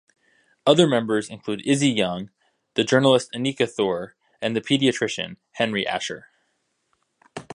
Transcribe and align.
Other 0.65 0.87
members 0.87 1.29
includes 1.29 1.61
Izzy 1.63 1.91
Young, 1.91 2.31
the 2.73 2.83
journalist 2.83 3.29
Annika 3.35 3.69
Thor 3.69 4.15
and 4.41 4.55
the 4.55 4.61
pediatrician 4.61 5.37
Henry 5.51 5.85
Ascher. 5.85 6.23